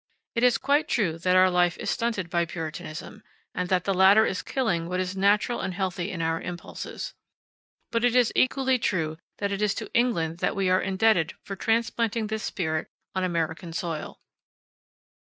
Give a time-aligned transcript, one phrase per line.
[0.33, 3.21] It is quite true that our life is stunted by Puritanism,
[3.53, 7.13] and that the latter is killing what is natural and healthy in our impulses.
[7.91, 11.55] But it is equally true that it is to England that we are indebted for
[11.55, 14.19] transplanting this spirit on American soil.